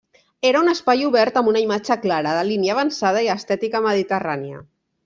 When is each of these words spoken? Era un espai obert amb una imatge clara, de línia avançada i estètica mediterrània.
Era 0.51 0.61
un 0.63 0.69
espai 0.71 1.05
obert 1.09 1.37
amb 1.41 1.51
una 1.53 1.61
imatge 1.65 1.99
clara, 2.07 2.33
de 2.39 2.49
línia 2.49 2.75
avançada 2.79 3.25
i 3.29 3.31
estètica 3.39 3.85
mediterrània. 3.91 4.69